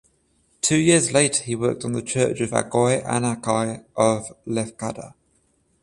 [0.61, 5.13] Two years later he worked on the church of Agioi Anargyroi of Lefkada.